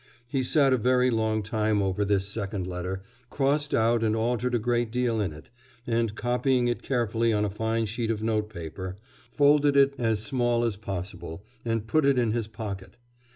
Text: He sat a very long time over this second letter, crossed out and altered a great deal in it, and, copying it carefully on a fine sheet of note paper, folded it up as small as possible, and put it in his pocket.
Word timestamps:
He 0.27 0.41
sat 0.41 0.73
a 0.73 0.79
very 0.79 1.11
long 1.11 1.43
time 1.43 1.79
over 1.83 2.03
this 2.03 2.27
second 2.27 2.65
letter, 2.65 3.03
crossed 3.29 3.71
out 3.71 4.03
and 4.03 4.15
altered 4.15 4.55
a 4.55 4.57
great 4.57 4.89
deal 4.91 5.21
in 5.21 5.31
it, 5.31 5.51
and, 5.85 6.15
copying 6.15 6.67
it 6.67 6.81
carefully 6.81 7.31
on 7.31 7.45
a 7.45 7.51
fine 7.51 7.85
sheet 7.85 8.09
of 8.09 8.23
note 8.23 8.49
paper, 8.49 8.97
folded 9.29 9.77
it 9.77 9.93
up 9.93 9.99
as 9.99 10.23
small 10.23 10.63
as 10.63 10.75
possible, 10.75 11.45
and 11.63 11.85
put 11.85 12.03
it 12.03 12.17
in 12.17 12.31
his 12.31 12.47
pocket. 12.47 12.97